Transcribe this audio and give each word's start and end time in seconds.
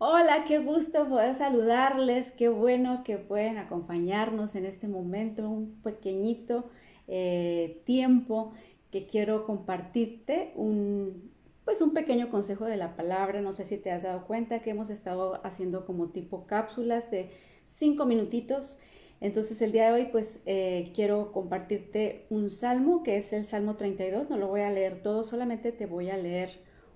Hola, 0.00 0.44
qué 0.46 0.58
gusto 0.60 1.08
poder 1.08 1.34
saludarles, 1.34 2.30
qué 2.32 2.48
bueno 2.48 3.02
que 3.02 3.18
pueden 3.18 3.58
acompañarnos 3.58 4.54
en 4.54 4.64
este 4.64 4.86
momento, 4.86 5.48
un 5.50 5.82
pequeñito 5.82 6.70
eh, 7.08 7.82
tiempo 7.84 8.52
que 8.92 9.06
quiero 9.06 9.44
compartirte 9.44 10.52
un, 10.54 11.32
pues 11.64 11.80
un 11.82 11.94
pequeño 11.94 12.30
consejo 12.30 12.66
de 12.66 12.76
la 12.76 12.94
palabra. 12.94 13.40
No 13.40 13.52
sé 13.52 13.64
si 13.64 13.76
te 13.76 13.90
has 13.90 14.04
dado 14.04 14.24
cuenta 14.28 14.60
que 14.60 14.70
hemos 14.70 14.88
estado 14.88 15.40
haciendo 15.44 15.84
como 15.84 16.10
tipo 16.10 16.46
cápsulas 16.46 17.10
de 17.10 17.30
cinco 17.64 18.06
minutitos. 18.06 18.78
Entonces 19.20 19.60
el 19.62 19.72
día 19.72 19.86
de 19.88 19.92
hoy 19.94 20.08
pues 20.12 20.40
eh, 20.46 20.92
quiero 20.94 21.32
compartirte 21.32 22.26
un 22.30 22.50
salmo 22.50 23.02
que 23.02 23.16
es 23.16 23.32
el 23.32 23.44
Salmo 23.44 23.74
32. 23.74 24.30
No 24.30 24.36
lo 24.36 24.46
voy 24.46 24.60
a 24.60 24.70
leer 24.70 25.02
todo, 25.02 25.24
solamente 25.24 25.72
te 25.72 25.86
voy 25.86 26.10
a 26.10 26.16
leer 26.16 26.50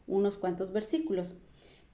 unos 0.07 0.39
cuantos 0.39 0.73
versículos. 0.73 1.35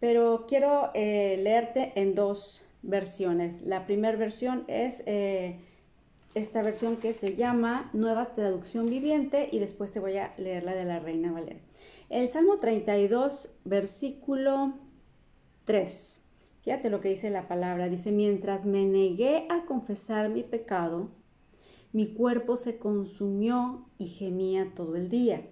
Pero 0.01 0.47
quiero 0.47 0.91
eh, 0.95 1.39
leerte 1.43 1.93
en 1.97 2.15
dos 2.15 2.63
versiones. 2.83 3.63
La 3.63 3.87
primera 3.87 4.17
versión 4.17 4.65
es 4.69 5.03
eh, 5.07 5.59
esta 6.35 6.63
versión 6.63 6.97
que 6.97 7.13
se 7.13 7.35
llama 7.35 7.91
Nueva 7.93 8.35
Traducción 8.35 8.87
Viviente 8.87 9.49
y 9.51 9.59
después 9.59 9.91
te 9.91 10.01
voy 10.01 10.17
a 10.19 10.31
leer 10.39 10.65
la 10.65 10.75
de 10.75 10.85
la 10.85 11.01
Reina 11.01 11.33
Valera. 11.33 11.61
El 12.11 12.29
Salmo 12.29 12.59
32, 12.59 13.51
versículo 13.65 14.75
3. 15.65 16.25
Fíjate 16.63 16.91
lo 16.91 17.01
que 17.01 17.09
dice 17.09 17.31
la 17.31 17.49
palabra. 17.49 17.89
Dice, 17.89 18.13
mientras 18.13 18.67
me 18.67 18.85
negué 18.85 19.47
a 19.49 19.65
confesar 19.67 20.29
mi 20.29 20.43
pecado, 20.43 21.09
mi 21.93 22.13
cuerpo 22.13 22.57
se 22.57 22.79
consumió 22.79 23.87
y 23.99 24.07
gemía 24.07 24.73
todo 24.75 24.97
el 24.97 25.09
día. 25.09 25.49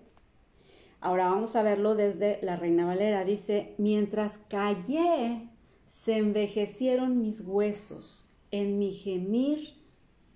Ahora 1.00 1.28
vamos 1.28 1.56
a 1.56 1.62
verlo 1.62 1.94
desde 1.94 2.38
la 2.42 2.56
Reina 2.56 2.86
Valera. 2.86 3.24
Dice, 3.24 3.74
mientras 3.78 4.38
callé, 4.48 5.48
se 5.86 6.16
envejecieron 6.16 7.20
mis 7.20 7.40
huesos 7.40 8.28
en 8.50 8.78
mi 8.78 8.92
gemir 8.92 9.74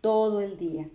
todo 0.00 0.41
el 0.41 0.58
día. 0.58 0.89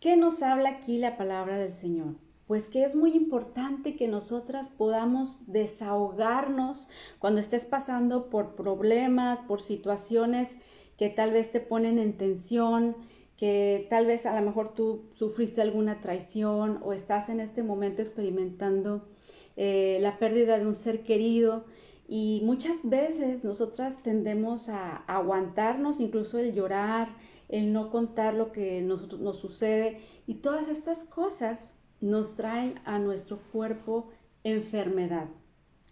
¿Qué 0.00 0.16
nos 0.16 0.42
habla 0.42 0.70
aquí 0.70 0.98
la 0.98 1.16
palabra 1.16 1.58
del 1.58 1.72
Señor? 1.72 2.14
Pues 2.46 2.66
que 2.66 2.82
es 2.82 2.96
muy 2.96 3.12
importante 3.12 3.96
que 3.96 4.08
nosotras 4.08 4.68
podamos 4.68 5.40
desahogarnos 5.46 6.88
cuando 7.18 7.40
estés 7.40 7.66
pasando 7.66 8.28
por 8.28 8.56
problemas, 8.56 9.42
por 9.42 9.60
situaciones 9.60 10.56
que 10.96 11.10
tal 11.10 11.30
vez 11.30 11.50
te 11.50 11.60
ponen 11.60 11.98
en 11.98 12.16
tensión, 12.16 12.96
que 13.40 13.86
tal 13.88 14.04
vez 14.04 14.26
a 14.26 14.38
lo 14.38 14.44
mejor 14.44 14.74
tú 14.74 15.08
sufriste 15.14 15.62
alguna 15.62 16.02
traición 16.02 16.78
o 16.82 16.92
estás 16.92 17.30
en 17.30 17.40
este 17.40 17.62
momento 17.62 18.02
experimentando 18.02 19.08
eh, 19.56 19.96
la 20.02 20.18
pérdida 20.18 20.58
de 20.58 20.66
un 20.66 20.74
ser 20.74 21.02
querido 21.02 21.64
y 22.06 22.42
muchas 22.44 22.86
veces 22.86 23.42
nosotras 23.42 24.02
tendemos 24.02 24.68
a, 24.68 24.96
aguantarnos, 25.06 26.00
incluso 26.00 26.38
el 26.38 26.52
llorar, 26.52 27.16
el 27.48 27.72
no 27.72 27.90
contar 27.90 28.34
lo 28.34 28.52
que 28.52 28.82
nos, 28.82 29.18
nos 29.18 29.38
sucede 29.38 30.00
y 30.26 30.34
todas 30.34 30.68
estas 30.68 31.04
cosas 31.04 31.72
nos 32.02 32.34
traen 32.34 32.74
a 32.84 32.98
nuestro 32.98 33.38
cuerpo 33.52 34.10
enfermedad. 34.44 35.28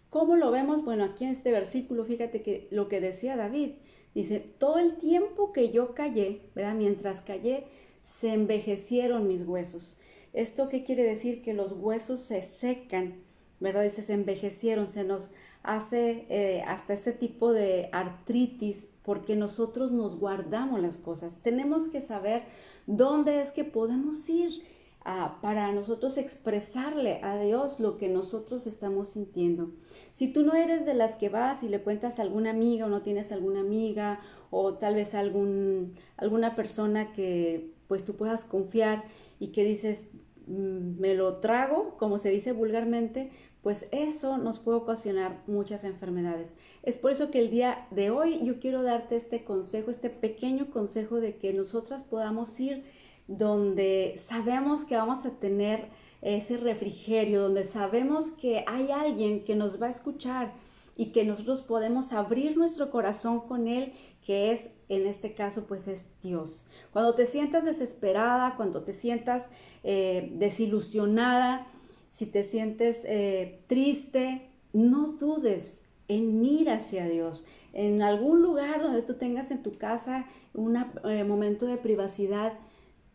¿Cómo 0.09 0.35
lo 0.35 0.51
vemos? 0.51 0.83
Bueno, 0.83 1.03
aquí 1.03 1.25
en 1.25 1.31
este 1.31 1.51
versículo, 1.51 2.03
fíjate 2.05 2.41
que 2.41 2.67
lo 2.71 2.87
que 2.87 2.99
decía 2.99 3.35
David, 3.35 3.71
Dice, 4.15 4.39
todo 4.57 4.79
el 4.79 4.97
tiempo 4.97 5.53
que 5.53 5.69
yo 5.69 5.93
callé, 5.93 6.41
¿verdad? 6.55 6.75
Mientras 6.75 7.21
callé, 7.21 7.65
se 8.03 8.33
envejecieron 8.33 9.27
mis 9.27 9.43
huesos. 9.43 9.99
¿Esto 10.33 10.67
qué 10.69 10.83
quiere 10.83 11.03
decir? 11.03 11.41
Que 11.41 11.53
los 11.53 11.73
huesos 11.73 12.21
se 12.21 12.41
secan, 12.41 13.21
¿verdad? 13.59 13.83
Dice, 13.83 14.01
se 14.01 14.13
envejecieron, 14.13 14.87
se 14.87 15.03
nos 15.03 15.29
hace 15.61 16.25
eh, 16.29 16.63
hasta 16.65 16.93
ese 16.93 17.11
tipo 17.11 17.53
de 17.53 17.89
artritis 17.91 18.87
porque 19.03 19.35
nosotros 19.35 19.91
nos 19.91 20.19
guardamos 20.19 20.81
las 20.81 20.97
cosas. 20.97 21.35
Tenemos 21.43 21.87
que 21.87 22.01
saber 22.01 22.43
dónde 22.87 23.41
es 23.41 23.51
que 23.51 23.63
podemos 23.63 24.27
ir 24.29 24.63
para 25.03 25.71
nosotros 25.71 26.17
expresarle 26.17 27.19
a 27.23 27.39
Dios 27.39 27.79
lo 27.79 27.97
que 27.97 28.09
nosotros 28.09 28.67
estamos 28.67 29.09
sintiendo. 29.09 29.71
Si 30.11 30.31
tú 30.31 30.43
no 30.43 30.53
eres 30.53 30.85
de 30.85 30.93
las 30.93 31.15
que 31.15 31.29
vas 31.29 31.63
y 31.63 31.69
le 31.69 31.81
cuentas 31.81 32.19
a 32.19 32.21
alguna 32.21 32.51
amiga 32.51 32.85
o 32.85 32.89
no 32.89 33.01
tienes 33.01 33.31
alguna 33.31 33.61
amiga 33.61 34.19
o 34.51 34.75
tal 34.75 34.95
vez 34.95 35.15
algún, 35.15 35.95
alguna 36.17 36.55
persona 36.55 37.11
que 37.13 37.71
pues 37.87 38.05
tú 38.05 38.15
puedas 38.15 38.45
confiar 38.45 39.05
y 39.39 39.47
que 39.47 39.63
dices, 39.63 40.05
mm, 40.47 40.99
me 40.99 41.15
lo 41.15 41.37
trago, 41.37 41.95
como 41.97 42.19
se 42.19 42.29
dice 42.29 42.51
vulgarmente, 42.51 43.31
pues 43.63 43.87
eso 43.91 44.37
nos 44.37 44.59
puede 44.59 44.77
ocasionar 44.77 45.41
muchas 45.47 45.83
enfermedades. 45.83 46.53
Es 46.83 46.97
por 46.97 47.11
eso 47.11 47.31
que 47.31 47.39
el 47.39 47.49
día 47.49 47.87
de 47.91 48.09
hoy 48.09 48.39
yo 48.43 48.59
quiero 48.59 48.83
darte 48.83 49.15
este 49.15 49.43
consejo, 49.43 49.91
este 49.91 50.09
pequeño 50.09 50.69
consejo 50.69 51.19
de 51.19 51.37
que 51.37 51.51
nosotras 51.51 52.03
podamos 52.03 52.57
ir 52.59 52.83
donde 53.29 54.15
sabemos 54.17 54.85
que 54.85 54.95
vamos 54.95 55.23
a 55.23 55.29
tener 55.29 55.87
ese 56.21 56.57
refrigerio, 56.57 57.43
donde 57.43 57.67
sabemos 57.67 58.31
que 58.31 58.65
hay 58.67 58.91
alguien 58.91 59.43
que 59.45 59.55
nos 59.55 59.81
va 59.81 59.85
a 59.85 59.91
escuchar 59.91 60.51
y 60.97 61.11
que 61.11 61.23
nosotros 61.23 61.61
podemos 61.61 62.11
abrir 62.11 62.57
nuestro 62.57 62.89
corazón 62.89 63.41
con 63.41 63.67
Él, 63.67 63.93
que 64.25 64.51
es, 64.51 64.71
en 64.89 65.05
este 65.05 65.33
caso, 65.33 65.65
pues 65.65 65.87
es 65.87 66.19
Dios. 66.21 66.65
Cuando 66.91 67.13
te 67.13 67.25
sientas 67.27 67.63
desesperada, 67.63 68.55
cuando 68.57 68.81
te 68.81 68.93
sientas 68.93 69.49
eh, 69.83 70.29
desilusionada, 70.33 71.67
si 72.09 72.25
te 72.25 72.43
sientes 72.43 73.05
eh, 73.05 73.61
triste, 73.67 74.49
no 74.73 75.13
dudes 75.13 75.83
en 76.07 76.43
ir 76.43 76.69
hacia 76.71 77.07
Dios. 77.07 77.45
En 77.71 78.01
algún 78.01 78.41
lugar 78.41 78.81
donde 78.81 79.03
tú 79.03 79.13
tengas 79.13 79.51
en 79.51 79.61
tu 79.61 79.77
casa 79.77 80.25
un 80.53 80.75
eh, 81.05 81.23
momento 81.23 81.67
de 81.67 81.77
privacidad, 81.77 82.53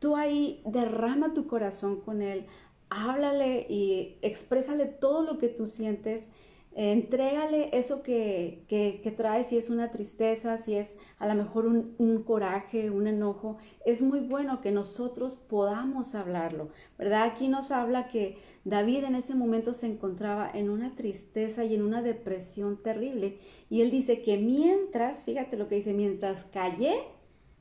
Tú 0.04 0.16
ahí 0.16 0.60
derrama 0.66 1.32
tu 1.32 1.46
corazón 1.46 2.02
con 2.02 2.20
Él, 2.20 2.44
háblale 2.90 3.64
y 3.70 4.18
exprésale 4.20 4.84
todo 4.84 5.22
lo 5.22 5.38
que 5.38 5.48
tú 5.48 5.64
sientes. 5.64 6.28
Entrégale 6.74 7.70
eso 7.72 8.02
que, 8.02 8.64
que, 8.68 9.14
trae, 9.16 9.44
si 9.44 9.56
es 9.56 9.70
una 9.70 9.90
tristeza, 9.90 10.58
si 10.58 10.74
es 10.74 10.98
a 11.18 11.26
lo 11.26 11.34
mejor 11.34 11.64
un, 11.64 11.94
un, 11.96 12.22
coraje, 12.22 12.90
un 12.90 13.06
enojo. 13.06 13.56
Es 13.86 14.02
muy 14.02 14.20
bueno 14.20 14.60
que 14.60 14.72
nosotros 14.72 15.36
podamos 15.36 16.14
hablarlo, 16.14 16.68
¿verdad? 16.98 17.22
Aquí 17.22 17.48
nos 17.48 17.70
habla 17.70 18.06
que 18.06 18.36
David 18.66 19.04
en 19.04 19.14
ese 19.14 19.34
momento 19.34 19.72
se 19.72 19.86
encontraba 19.86 20.50
en 20.52 20.68
una 20.68 20.94
tristeza 20.94 21.64
y 21.64 21.76
en 21.76 21.82
una 21.82 22.02
depresión 22.02 22.76
terrible. 22.82 23.38
Y 23.70 23.80
él 23.80 23.90
dice 23.90 24.20
que 24.20 24.36
mientras, 24.36 25.22
fíjate 25.22 25.56
lo 25.56 25.66
que 25.66 25.76
dice, 25.76 25.94
mientras 25.94 26.44
callé, 26.44 26.92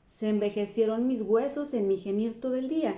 se 0.06 0.28
envejecieron 0.28 1.06
mis 1.06 1.22
huesos 1.22 1.74
en 1.74 1.88
mi 1.88 1.96
gemir 1.96 2.40
todo 2.40 2.56
el 2.56 2.68
día. 2.68 2.96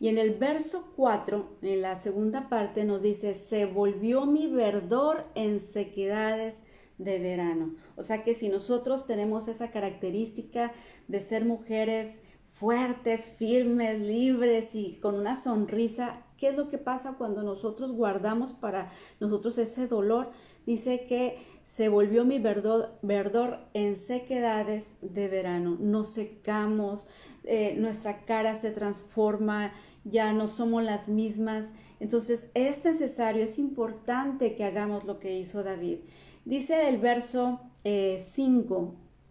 Y 0.00 0.08
en 0.08 0.18
el 0.18 0.34
verso 0.34 0.92
4, 0.96 1.58
en 1.62 1.82
la 1.82 1.96
segunda 1.96 2.48
parte, 2.48 2.84
nos 2.84 3.02
dice, 3.02 3.34
se 3.34 3.64
volvió 3.64 4.26
mi 4.26 4.48
verdor 4.48 5.26
en 5.34 5.60
sequedades 5.60 6.62
de 6.98 7.18
verano. 7.18 7.74
O 7.96 8.02
sea 8.02 8.22
que 8.24 8.34
si 8.34 8.48
nosotros 8.48 9.06
tenemos 9.06 9.48
esa 9.48 9.70
característica 9.70 10.72
de 11.06 11.20
ser 11.20 11.44
mujeres 11.44 12.20
fuertes, 12.58 13.28
firmes, 13.36 14.00
libres 14.00 14.74
y 14.74 14.96
con 14.96 15.14
una 15.14 15.36
sonrisa, 15.36 16.24
¿qué 16.36 16.48
es 16.48 16.56
lo 16.56 16.66
que 16.66 16.78
pasa 16.78 17.14
cuando 17.16 17.42
nosotros 17.42 17.92
guardamos 17.92 18.52
para 18.52 18.90
nosotros 19.20 19.58
ese 19.58 19.86
dolor? 19.86 20.30
Dice 20.66 21.06
que 21.06 21.38
se 21.62 21.88
volvió 21.88 22.24
mi 22.24 22.40
verdor, 22.40 22.98
verdor 23.02 23.60
en 23.74 23.96
sequedades 23.96 24.86
de 25.02 25.28
verano. 25.28 25.76
Nos 25.78 26.12
secamos, 26.12 27.06
eh, 27.44 27.76
nuestra 27.78 28.24
cara 28.24 28.56
se 28.56 28.70
transforma, 28.70 29.72
ya 30.04 30.32
no 30.32 30.48
somos 30.48 30.82
las 30.82 31.08
mismas. 31.08 31.72
Entonces 32.00 32.50
es 32.54 32.84
necesario, 32.84 33.44
es 33.44 33.58
importante 33.58 34.54
que 34.54 34.64
hagamos 34.64 35.04
lo 35.04 35.20
que 35.20 35.38
hizo 35.38 35.62
David. 35.62 35.98
Dice 36.44 36.88
el 36.88 36.98
verso 36.98 37.60
5, 37.84 37.84
eh, 37.84 38.18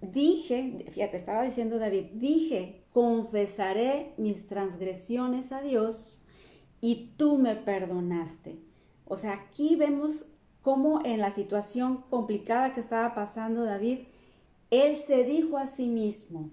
dije, 0.01 0.85
fíjate, 0.91 1.17
estaba 1.17 1.43
diciendo 1.43 1.77
David, 1.77 2.05
dije, 2.13 2.86
confesaré 2.97 4.15
mis 4.17 4.47
transgresiones 4.47 5.51
a 5.51 5.61
Dios 5.61 6.19
y 6.81 7.11
tú 7.15 7.37
me 7.37 7.55
perdonaste. 7.55 8.57
O 9.05 9.17
sea, 9.17 9.33
aquí 9.33 9.75
vemos 9.75 10.25
cómo 10.63 11.05
en 11.05 11.19
la 11.19 11.29
situación 11.29 12.05
complicada 12.09 12.73
que 12.73 12.79
estaba 12.79 13.13
pasando 13.13 13.65
David, 13.65 13.99
él 14.71 14.95
se 14.95 15.23
dijo 15.23 15.59
a 15.59 15.67
sí 15.67 15.89
mismo, 15.89 16.49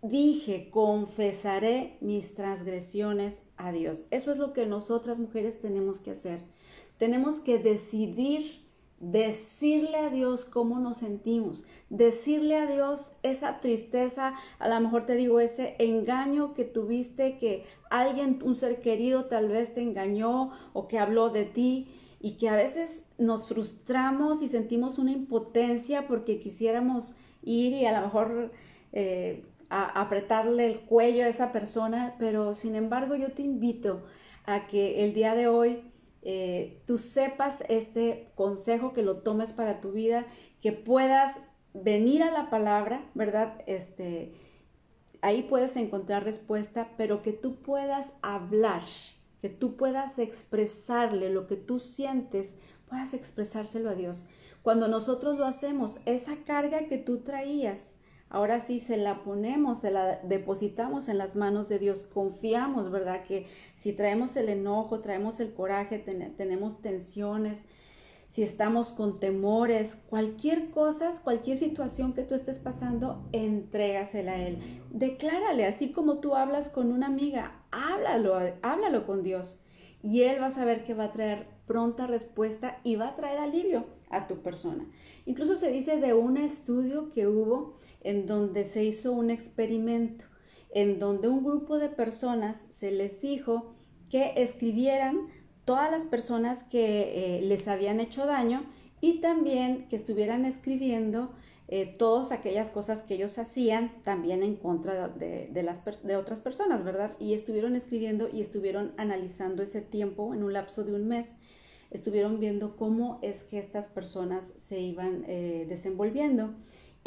dije, 0.00 0.70
confesaré 0.70 1.98
mis 2.00 2.32
transgresiones 2.32 3.42
a 3.58 3.72
Dios. 3.72 4.06
Eso 4.10 4.32
es 4.32 4.38
lo 4.38 4.54
que 4.54 4.64
nosotras 4.64 5.18
mujeres 5.18 5.60
tenemos 5.60 5.98
que 5.98 6.12
hacer. 6.12 6.40
Tenemos 6.96 7.40
que 7.40 7.58
decidir 7.58 8.66
decirle 9.00 9.96
a 9.96 10.10
Dios 10.10 10.44
cómo 10.44 10.78
nos 10.80 10.98
sentimos, 10.98 11.64
decirle 11.88 12.56
a 12.56 12.66
Dios 12.66 13.12
esa 13.22 13.60
tristeza, 13.60 14.34
a 14.58 14.68
lo 14.68 14.80
mejor 14.80 15.06
te 15.06 15.14
digo 15.14 15.40
ese 15.40 15.76
engaño 15.78 16.54
que 16.54 16.64
tuviste, 16.64 17.38
que 17.38 17.64
alguien, 17.90 18.40
un 18.42 18.56
ser 18.56 18.80
querido 18.80 19.26
tal 19.26 19.48
vez 19.48 19.72
te 19.72 19.82
engañó 19.82 20.52
o 20.72 20.88
que 20.88 20.98
habló 20.98 21.30
de 21.30 21.44
ti 21.44 21.88
y 22.20 22.32
que 22.32 22.48
a 22.48 22.56
veces 22.56 23.06
nos 23.18 23.48
frustramos 23.48 24.42
y 24.42 24.48
sentimos 24.48 24.98
una 24.98 25.12
impotencia 25.12 26.08
porque 26.08 26.40
quisiéramos 26.40 27.14
ir 27.42 27.72
y 27.72 27.86
a 27.86 27.92
lo 27.92 28.06
mejor 28.06 28.52
eh, 28.92 29.44
apretarle 29.70 30.66
el 30.66 30.80
cuello 30.80 31.24
a 31.24 31.28
esa 31.28 31.52
persona, 31.52 32.16
pero 32.18 32.54
sin 32.54 32.74
embargo 32.74 33.14
yo 33.14 33.32
te 33.32 33.42
invito 33.42 34.02
a 34.44 34.66
que 34.66 35.04
el 35.04 35.14
día 35.14 35.34
de 35.34 35.46
hoy 35.46 35.82
eh, 36.22 36.82
tú 36.86 36.98
sepas 36.98 37.62
este 37.68 38.30
consejo, 38.34 38.92
que 38.92 39.02
lo 39.02 39.18
tomes 39.18 39.52
para 39.52 39.80
tu 39.80 39.92
vida, 39.92 40.26
que 40.60 40.72
puedas 40.72 41.40
venir 41.74 42.22
a 42.22 42.30
la 42.30 42.50
palabra, 42.50 43.08
¿verdad? 43.14 43.62
Este, 43.66 44.32
ahí 45.20 45.42
puedes 45.42 45.76
encontrar 45.76 46.24
respuesta, 46.24 46.88
pero 46.96 47.22
que 47.22 47.32
tú 47.32 47.56
puedas 47.56 48.14
hablar, 48.22 48.82
que 49.40 49.48
tú 49.48 49.76
puedas 49.76 50.18
expresarle 50.18 51.30
lo 51.30 51.46
que 51.46 51.56
tú 51.56 51.78
sientes, 51.78 52.56
puedas 52.88 53.14
expresárselo 53.14 53.90
a 53.90 53.94
Dios. 53.94 54.28
Cuando 54.62 54.88
nosotros 54.88 55.38
lo 55.38 55.46
hacemos, 55.46 56.00
esa 56.04 56.36
carga 56.44 56.88
que 56.88 56.98
tú 56.98 57.18
traías, 57.18 57.94
ahora 58.30 58.60
sí 58.60 58.80
se 58.80 58.96
la 58.96 59.22
ponemos, 59.22 59.80
se 59.80 59.90
la 59.90 60.20
depositamos 60.22 61.08
en 61.08 61.18
las 61.18 61.36
manos 61.36 61.68
de 61.68 61.78
Dios, 61.78 62.06
confiamos, 62.12 62.90
¿verdad? 62.90 63.24
Que 63.24 63.46
si 63.74 63.92
traemos 63.92 64.36
el 64.36 64.48
enojo, 64.48 65.00
traemos 65.00 65.40
el 65.40 65.52
coraje, 65.52 65.98
tenemos 65.98 66.80
tensiones, 66.80 67.64
si 68.26 68.42
estamos 68.42 68.92
con 68.92 69.18
temores, 69.18 69.96
cualquier 70.10 70.70
cosa, 70.70 71.12
cualquier 71.24 71.56
situación 71.56 72.12
que 72.12 72.24
tú 72.24 72.34
estés 72.34 72.58
pasando, 72.58 73.26
entrégasela 73.32 74.32
a 74.32 74.36
Él. 74.36 74.82
Declárale, 74.90 75.64
así 75.64 75.92
como 75.92 76.18
tú 76.18 76.36
hablas 76.36 76.68
con 76.68 76.92
una 76.92 77.06
amiga, 77.06 77.62
háblalo, 77.70 78.38
háblalo 78.60 79.06
con 79.06 79.22
Dios. 79.22 79.60
Y 80.02 80.22
Él 80.22 80.40
va 80.40 80.46
a 80.46 80.50
saber 80.50 80.84
que 80.84 80.94
va 80.94 81.04
a 81.04 81.12
traer 81.12 81.46
pronta 81.66 82.06
respuesta 82.06 82.78
y 82.84 82.96
va 82.96 83.08
a 83.08 83.16
traer 83.16 83.38
alivio 83.38 83.86
a 84.10 84.26
tu 84.26 84.42
persona. 84.42 84.86
Incluso 85.26 85.56
se 85.56 85.70
dice 85.70 85.98
de 85.98 86.14
un 86.14 86.36
estudio 86.36 87.10
que 87.10 87.26
hubo 87.26 87.76
en 88.00 88.26
donde 88.26 88.64
se 88.64 88.84
hizo 88.84 89.12
un 89.12 89.30
experimento, 89.30 90.24
en 90.70 90.98
donde 90.98 91.28
un 91.28 91.44
grupo 91.44 91.78
de 91.78 91.88
personas 91.88 92.56
se 92.70 92.90
les 92.90 93.20
dijo 93.20 93.74
que 94.08 94.32
escribieran 94.36 95.28
todas 95.64 95.90
las 95.90 96.04
personas 96.04 96.64
que 96.64 97.38
eh, 97.38 97.42
les 97.42 97.68
habían 97.68 98.00
hecho 98.00 98.24
daño 98.24 98.64
y 99.00 99.20
también 99.20 99.86
que 99.88 99.96
estuvieran 99.96 100.44
escribiendo 100.44 101.30
eh, 101.70 101.94
todas 101.98 102.32
aquellas 102.32 102.70
cosas 102.70 103.02
que 103.02 103.14
ellos 103.14 103.38
hacían 103.38 103.92
también 104.02 104.42
en 104.42 104.56
contra 104.56 105.08
de, 105.08 105.62
las, 105.62 105.82
de 106.02 106.16
otras 106.16 106.40
personas, 106.40 106.82
¿verdad? 106.82 107.14
Y 107.20 107.34
estuvieron 107.34 107.76
escribiendo 107.76 108.30
y 108.32 108.40
estuvieron 108.40 108.92
analizando 108.96 109.62
ese 109.62 109.82
tiempo 109.82 110.32
en 110.32 110.42
un 110.42 110.54
lapso 110.54 110.82
de 110.82 110.94
un 110.94 111.06
mes, 111.08 111.34
estuvieron 111.90 112.40
viendo 112.40 112.74
cómo 112.76 113.18
es 113.20 113.44
que 113.44 113.58
estas 113.58 113.86
personas 113.88 114.54
se 114.56 114.80
iban 114.80 115.24
eh, 115.26 115.66
desenvolviendo. 115.68 116.54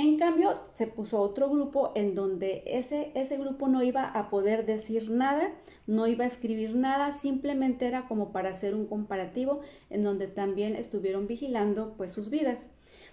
En 0.02 0.18
cambio, 0.18 0.60
se 0.72 0.88
puso 0.88 1.22
otro 1.22 1.48
grupo 1.48 1.92
en 1.94 2.16
donde 2.16 2.64
ese, 2.66 3.12
ese 3.14 3.38
grupo 3.38 3.68
no 3.68 3.84
iba 3.84 4.04
a 4.04 4.32
poder 4.32 4.66
decir 4.66 5.12
nada, 5.12 5.52
no 5.86 6.08
iba 6.08 6.24
a 6.24 6.28
escribir 6.28 6.76
nada, 6.76 7.12
simplemente 7.12 7.86
era 7.86 8.08
como 8.08 8.32
para 8.32 8.50
hacer 8.50 8.74
un 8.74 8.88
comparativo 8.88 9.62
en 9.92 10.04
donde 10.04 10.26
también 10.26 10.76
estuvieron 10.76 11.28
vigilando 11.28 11.94
pues 11.98 12.12
sus 12.12 12.32
vidas. 12.32 12.66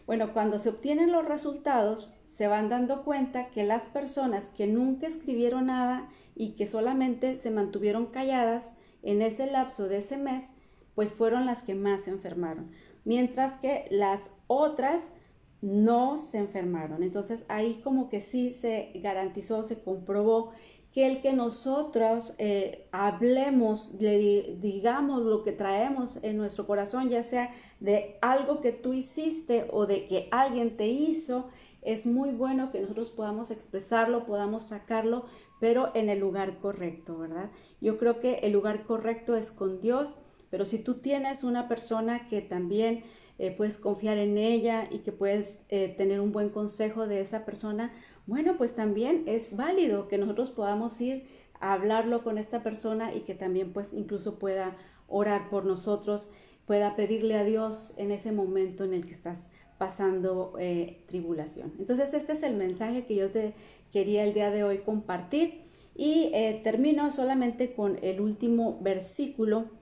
Bueno, 0.07 0.33
cuando 0.33 0.59
se 0.59 0.71
obtienen 0.71 1.13
los 1.13 1.29
resultados, 1.29 2.15
se 2.25 2.49
van 2.49 2.71
dando 2.71 3.05
cuenta 3.05 3.51
que 3.51 3.65
las 3.65 3.85
personas 3.85 4.47
que 4.57 4.67
nunca 4.67 5.09
escribieron 5.09 5.67
nada 5.67 6.09
y 6.35 6.53
que 6.53 6.67
solamente 6.67 7.37
se 7.37 7.51
mantuvieron 7.51 8.07
calladas 8.07 8.77
en 9.03 9.21
ese 9.21 9.47
lapso 9.47 9.89
de 9.89 9.99
ese 9.99 10.17
mes, 10.17 10.47
pues 10.95 11.13
fueron 11.13 11.45
las 11.45 11.63
que 11.63 11.75
más 11.75 12.05
se 12.05 12.13
enfermaron. 12.13 12.71
Mientras 13.05 13.57
que 13.57 13.85
las 13.91 14.31
otras 14.47 15.13
no 15.61 16.17
se 16.17 16.39
enfermaron. 16.39 17.03
Entonces 17.03 17.45
ahí 17.49 17.81
como 17.83 18.09
que 18.09 18.21
sí 18.21 18.53
se 18.53 18.93
garantizó, 18.97 19.63
se 19.63 19.81
comprobó 19.81 20.53
que 20.93 21.07
el 21.07 21.21
que 21.21 21.33
nosotros 21.33 22.35
eh, 22.39 22.89
hablemos, 22.93 23.93
le 23.99 24.57
digamos 24.61 25.23
lo 25.23 25.43
que 25.43 25.53
traemos 25.53 26.23
en 26.23 26.37
nuestro 26.37 26.67
corazón, 26.67 27.11
ya 27.11 27.23
sea 27.23 27.53
de 27.81 28.17
algo 28.23 28.61
que 28.61 28.73
tú 28.73 28.95
hiciste 28.95 29.69
o 29.71 29.87
de 29.87 30.07
que 30.07 30.29
alguien 30.31 30.77
te 30.77 30.89
hizo, 30.89 31.49
es 31.83 32.07
muy 32.07 32.31
bueno 32.31 32.73
que 32.73 32.81
nosotros 32.81 33.11
podamos 33.11 33.51
expresarlo, 33.51 34.27
podamos 34.27 34.65
sacarlo, 34.65 35.27
pero 35.61 35.91
en 35.95 36.09
el 36.09 36.19
lugar 36.19 36.59
correcto, 36.59 37.19
¿verdad? 37.19 37.51
Yo 37.81 37.99
creo 37.99 38.21
que 38.21 38.37
el 38.43 38.53
lugar 38.53 38.85
correcto 38.85 39.37
es 39.37 39.53
con 39.53 39.81
Dios, 39.81 40.19
pero 40.51 40.67
si 40.67 40.79
tú 40.79 40.95
tienes 40.95 41.45
una 41.45 41.69
persona 41.69 42.27
que 42.27 42.41
también 42.41 43.05
eh, 43.39 43.53
puedes 43.53 43.79
confiar 43.79 44.19
en 44.19 44.37
ella 44.37 44.89
y 44.91 44.99
que 44.99 45.13
puedes 45.13 45.61
eh, 45.69 45.95
tener 45.97 46.21
un 46.21 46.33
buen 46.33 46.49
consejo 46.51 47.07
de 47.07 47.21
esa 47.21 47.45
persona, 47.45 47.93
bueno, 48.27 48.57
pues 48.57 48.75
también 48.75 49.25
es 49.27 49.57
válido 49.57 50.09
que 50.09 50.19
nosotros 50.19 50.51
podamos 50.51 51.01
ir 51.01 51.27
a 51.61 51.73
hablarlo 51.73 52.25
con 52.25 52.39
esta 52.39 52.63
persona 52.63 53.15
y 53.15 53.21
que 53.21 53.35
también 53.35 53.73
pues 53.73 53.93
incluso 53.93 54.39
pueda 54.39 54.77
orar 55.07 55.51
por 55.51 55.65
nosotros, 55.65 56.31
pueda 56.67 56.97
pedirle 56.97 57.37
a 57.37 57.45
Dios 57.45 57.95
en 57.97 58.11
ese 58.11 58.33
momento 58.33 58.85
en 58.85 58.93
el 58.93 59.07
que 59.07 59.13
estás 59.13 59.49
pasando 59.79 60.55
eh, 60.59 61.05
tribulación. 61.07 61.73
Entonces 61.79 62.13
este 62.15 62.33
es 62.33 62.43
el 62.43 62.57
mensaje 62.57 63.07
que 63.07 63.15
yo 63.15 63.31
te 63.31 63.55
quería 63.93 64.25
el 64.25 64.35
día 64.35 64.51
de 64.51 64.65
hoy 64.65 64.79
compartir 64.79 65.63
y 65.95 66.31
termino 66.63 67.11
solamente 67.11 67.73
con 67.73 67.99
el 68.03 68.21
último 68.21 68.79
versículo 68.83 69.78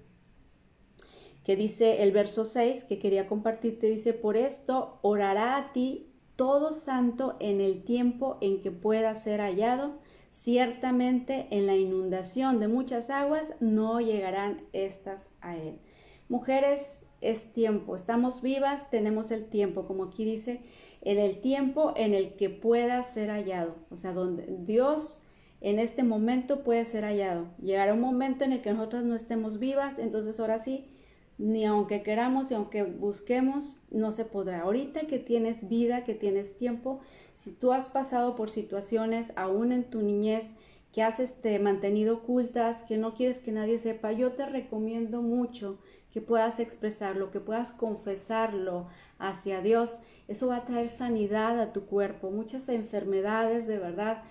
que 1.47 1.55
dice 1.55 2.03
el 2.03 2.11
verso 2.11 2.45
6 2.45 2.83
que 2.83 2.99
quería 2.99 3.29
compartirte, 3.29 3.89
dice, 3.89 4.13
por 4.13 4.37
esto 4.37 4.99
orará 5.03 5.57
a 5.57 5.73
ti 5.73 6.09
todo 6.35 6.75
santo 6.75 7.37
en 7.39 7.61
el 7.61 7.85
tiempo 7.85 8.37
en 8.41 8.61
que 8.63 8.73
pueda 8.73 9.15
ser 9.15 9.41
hallado. 9.41 9.93
Ciertamente 10.33 11.47
en 11.53 11.67
la 11.67 11.77
inundación 11.77 12.59
de 12.59 12.67
muchas 12.67 13.11
aguas 13.11 13.55
no 13.61 14.01
llegarán 14.01 14.63
estas 14.73 15.31
a 15.41 15.57
él. 15.57 15.79
Mujeres, 16.29 17.05
es 17.21 17.53
tiempo, 17.53 17.95
estamos 17.95 18.43
vivas, 18.43 18.91
tenemos 18.91 19.31
el 19.31 19.45
tiempo, 19.45 19.87
como 19.87 20.03
aquí 20.03 20.25
dice, 20.25 20.63
en 21.01 21.21
el 21.21 21.41
tiempo 21.41 21.95
en 21.95 22.13
el 22.13 22.35
que 22.35 22.51
pueda 22.51 23.05
ser 23.05 23.31
hallado, 23.31 23.77
o 23.91 23.97
sea, 23.97 24.13
donde 24.13 24.47
Dios 24.65 25.23
en 25.61 25.79
este 25.79 26.03
momento 26.03 26.65
puede 26.65 26.85
ser 26.87 27.05
hallado. 27.05 27.47
Llegará 27.63 27.95
un 27.95 28.01
momento 28.01 28.45
en 28.45 28.53
el 28.53 28.63
que 28.63 28.73
nosotros 28.73 29.05
no 29.05 29.15
estemos 29.15 29.61
vivas, 29.61 30.01
entonces 30.01 30.41
ahora 30.41 30.59
sí, 30.59 30.91
ni 31.39 31.65
aunque 31.65 32.03
queramos 32.03 32.51
y 32.51 32.55
aunque 32.55 32.83
busquemos, 32.83 33.75
no 33.91 34.13
se 34.13 34.25
podrá. 34.25 34.63
Ahorita 34.63 35.01
que 35.07 35.19
tienes 35.19 35.69
vida, 35.69 36.05
que 36.05 36.15
tienes 36.15 36.57
tiempo, 36.57 37.01
si 37.35 37.53
tú 37.53 37.73
has 37.73 37.89
pasado 37.89 38.37
por 38.37 38.51
situaciones 38.51 39.33
aún 39.37 39.73
en 39.73 39.85
tu 39.85 40.03
niñez 40.03 40.55
que 40.93 41.03
has 41.03 41.21
este, 41.21 41.59
mantenido 41.59 42.17
ocultas, 42.17 42.83
que 42.83 42.97
no 42.97 43.15
quieres 43.15 43.39
que 43.39 43.53
nadie 43.53 43.79
sepa, 43.79 44.13
yo 44.13 44.33
te 44.33 44.47
recomiendo 44.47 45.21
mucho 45.21 45.79
que 46.11 46.23
puedas 46.23 46.59
expresarlo, 46.59 47.31
que 47.31 47.41
puedas 47.41 47.73
confesarlo 47.73 48.89
hacia 49.19 49.61
Dios. 49.61 50.01
Eso 50.29 50.47
va 50.47 50.57
a 50.57 50.65
traer 50.65 50.89
sanidad 50.89 51.61
a 51.61 51.75
tu 51.75 51.85
cuerpo. 51.85 52.31
Muchas 52.31 52.71
enfermedades 52.71 53.67
de 53.67 53.79
verdad 53.79 54.23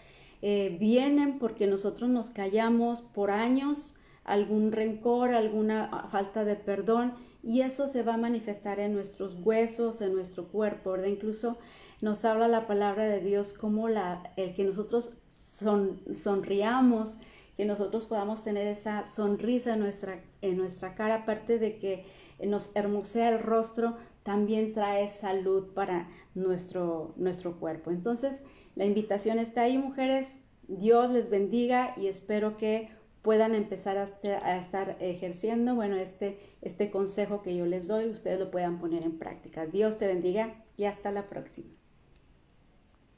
eh, 0.42 0.76
vienen 0.80 1.38
porque 1.38 1.68
nosotros 1.68 2.10
nos 2.10 2.32
callamos 2.32 3.04
por 3.04 3.30
años 3.30 3.94
algún 4.26 4.72
rencor, 4.72 5.34
alguna 5.34 6.08
falta 6.12 6.44
de 6.44 6.56
perdón 6.56 7.14
y 7.44 7.62
eso 7.62 7.86
se 7.88 8.02
va 8.02 8.16
a 8.16 8.18
manifestar 8.18 8.80
en 8.80 8.94
nuestros 8.94 9.38
huesos, 9.44 10.02
en 10.02 10.14
nuestro 10.14 10.48
cuerpo, 10.48 10.92
¿verdad? 10.92 11.08
Incluso 11.08 11.58
nos 12.02 12.26
habla 12.26 12.48
la 12.48 12.66
palabra 12.66 13.06
de 13.06 13.22
Dios 13.22 13.54
como 13.54 13.88
la, 13.88 14.34
el 14.36 14.56
que 14.56 14.64
nosotros 14.64 15.16
son, 15.30 16.02
sonriamos, 16.16 17.18
que 17.56 17.66
nosotros 17.66 18.08
podamos 18.08 18.44
tener 18.44 18.68
esa 18.68 19.06
sonrisa 19.06 19.76
en 19.76 19.80
nuestra, 19.80 20.24
en 20.42 20.58
nuestra 20.58 20.96
cara, 20.96 21.18
aparte 21.18 21.60
de 21.60 21.78
que 21.78 22.06
nos 22.44 22.72
hermosea 22.76 23.30
el 23.30 23.40
rostro, 23.40 23.96
también 24.24 24.74
trae 24.74 25.10
salud 25.10 25.68
para 25.74 26.10
nuestro, 26.34 27.14
nuestro 27.16 27.60
cuerpo. 27.60 27.92
Entonces, 27.92 28.42
la 28.76 28.86
invitación 28.86 29.38
está 29.38 29.62
ahí, 29.62 29.78
mujeres. 29.78 30.40
Dios 30.68 31.12
les 31.12 31.30
bendiga 31.30 31.94
y 31.96 32.08
espero 32.08 32.58
que 32.58 32.90
puedan 33.26 33.56
empezar 33.56 33.98
a, 33.98 34.04
estar 34.58 34.98
ejerciendo, 35.00 35.74
bueno, 35.74 35.96
este, 35.96 36.38
este 36.62 36.92
consejo 36.92 37.42
que 37.42 37.58
yo 37.58 37.66
les 37.66 37.88
doy, 37.88 38.08
ustedes 38.08 38.40
lo 38.40 38.52
puedan 38.52 38.78
poner 38.78 39.02
en 39.02 39.18
práctica. 39.18 39.66
Dios 39.66 39.98
te 39.98 40.06
bendiga 40.06 40.64
y 40.78 40.86
hasta 40.86 41.12
la 41.12 41.28
próxima. 41.28 41.72